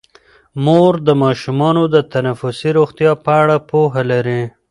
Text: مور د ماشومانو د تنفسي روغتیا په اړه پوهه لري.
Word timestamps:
مور 0.63 0.93
د 1.07 1.09
ماشومانو 1.23 1.83
د 1.93 1.95
تنفسي 2.13 2.69
روغتیا 2.77 3.11
په 3.23 3.31
اړه 3.41 3.55
پوهه 3.69 4.01
لري. 4.11 4.41